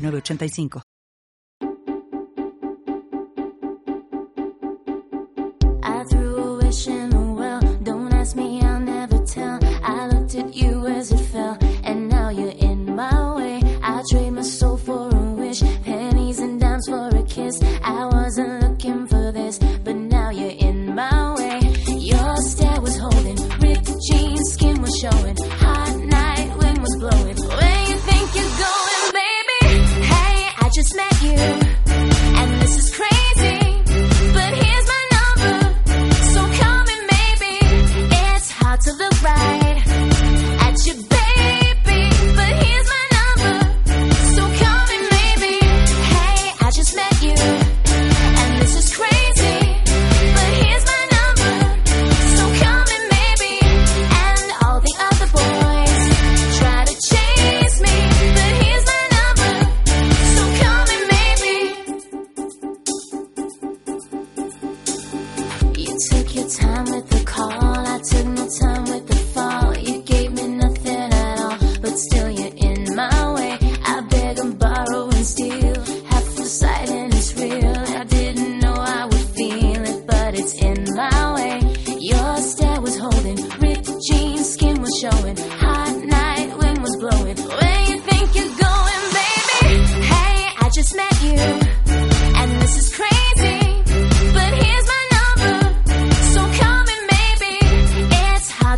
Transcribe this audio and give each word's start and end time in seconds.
8985. 0.00 0.89
just 30.80 30.96
met 30.96 31.22
you. 31.22 31.69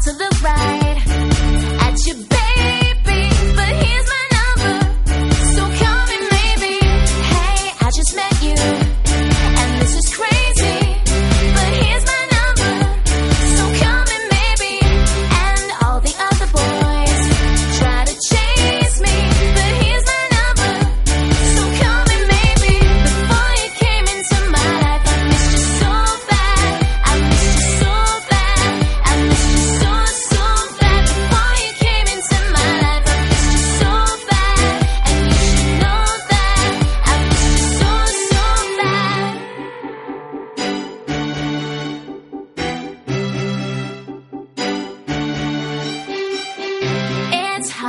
to 0.00 0.12
the 0.12 0.40
right. 0.42 0.79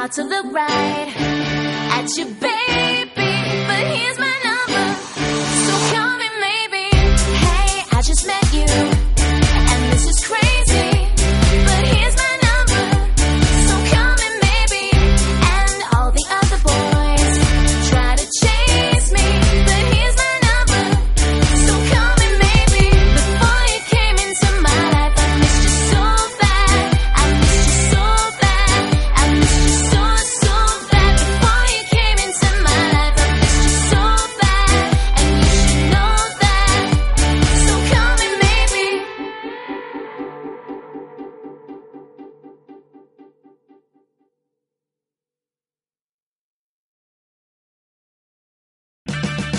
to 0.09 0.23
look 0.23 0.51
right 0.51 1.13
at 1.15 2.17
you, 2.17 2.25
baby, 2.25 3.11
but 3.67 3.85
here's 3.95 4.17
my 4.17 4.30